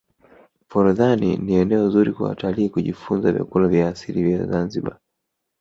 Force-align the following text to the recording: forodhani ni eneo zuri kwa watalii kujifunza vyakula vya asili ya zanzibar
forodhani 0.69 1.37
ni 1.37 1.53
eneo 1.55 1.89
zuri 1.89 2.13
kwa 2.13 2.29
watalii 2.29 2.69
kujifunza 2.69 3.31
vyakula 3.31 3.67
vya 3.67 3.89
asili 3.89 4.31
ya 4.31 4.45
zanzibar 4.47 4.99